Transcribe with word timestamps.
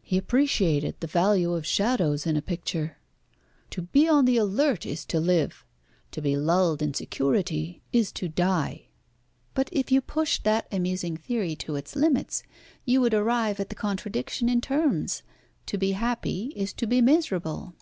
He 0.00 0.16
appreciated 0.16 0.96
the 1.00 1.06
value 1.06 1.52
of 1.52 1.66
shadows 1.66 2.24
in 2.26 2.34
a 2.34 2.40
picture. 2.40 2.96
To 3.72 3.82
be 3.82 4.08
on 4.08 4.24
the 4.24 4.38
alert 4.38 4.86
is 4.86 5.04
to 5.04 5.20
live. 5.20 5.66
To 6.12 6.22
be 6.22 6.34
lulled 6.34 6.80
in 6.80 6.94
security 6.94 7.82
is 7.92 8.10
to 8.12 8.26
die." 8.26 8.86
"But 9.52 9.68
if 9.72 9.92
you 9.92 10.00
pushed 10.00 10.44
that 10.44 10.66
amusing 10.72 11.18
theory 11.18 11.54
to 11.56 11.76
its 11.76 11.94
limits 11.94 12.42
you 12.86 13.02
would 13.02 13.12
arrive 13.12 13.60
at 13.60 13.68
the 13.68 13.74
contradiction 13.74 14.48
in 14.48 14.62
terms 14.62 15.22
to 15.66 15.76
be 15.76 15.92
happy 15.92 16.54
is 16.56 16.72
to 16.72 16.86
be 16.86 17.02
miserable." 17.02 17.74